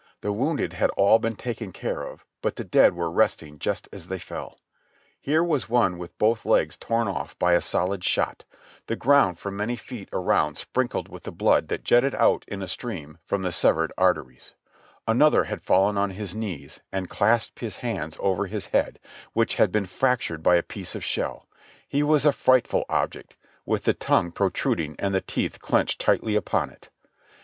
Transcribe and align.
The 0.21 0.33
wounded 0.33 0.73
had 0.73 0.89
all 0.97 1.19
been 1.19 1.35
taken 1.35 1.71
care 1.71 2.01
of, 2.01 2.25
but 2.41 2.55
the 2.55 2.63
dead 2.63 2.95
were 2.95 3.11
resting 3.11 3.59
just 3.59 3.87
as 3.93 4.07
they 4.07 4.17
fell. 4.17 4.57
Here 5.21 5.43
was 5.43 5.69
one 5.69 5.99
with 5.99 6.17
both 6.17 6.43
legs 6.43 6.75
torn 6.75 7.07
off 7.07 7.37
by 7.37 7.53
a 7.53 7.61
solid 7.61 8.01
258 8.01 8.09
JOHNNY 8.09 8.49
REB 8.49 8.51
AND 8.87 8.87
BILLY 8.87 8.87
YANK 8.87 8.87
shot, 8.87 8.87
the 8.87 8.95
ground 8.95 9.39
for 9.39 9.51
many 9.51 9.75
feet 9.75 10.09
around 10.11 10.55
sprinkled 10.57 11.07
with 11.07 11.21
the 11.21 11.31
blood 11.31 11.67
that 11.67 11.83
jetted 11.83 12.15
out 12.15 12.43
in 12.47 12.63
a 12.63 12.67
stream 12.67 13.19
from 13.25 13.43
the 13.43 13.51
severed 13.51 13.93
arteries; 13.95 14.53
another 15.07 15.43
had 15.43 15.61
fallen 15.61 15.99
on 15.99 16.09
his 16.09 16.33
knees 16.33 16.79
and 16.91 17.07
clasped 17.07 17.59
his 17.59 17.77
hands 17.85 18.17
over 18.19 18.47
his 18.47 18.65
head, 18.73 18.97
which 19.33 19.53
had 19.57 19.71
been 19.71 19.85
fractured 19.85 20.41
by 20.41 20.55
a 20.55 20.63
piece 20.63 20.95
of 20.95 21.03
shell— 21.03 21.47
he 21.87 22.01
was 22.01 22.25
a 22.25 22.31
frightful 22.31 22.85
object, 22.89 23.35
with 23.67 23.83
the 23.83 23.93
tongue 23.93 24.31
protruding 24.31 24.95
and 24.97 25.13
the 25.13 25.21
teeth 25.21 25.59
clenched 25.61 26.01
tightly 26.01 26.35
upon 26.35 26.71
it. 26.71 26.89